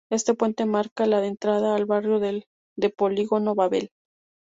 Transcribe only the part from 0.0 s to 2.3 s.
Este puente marca la entrada al barrio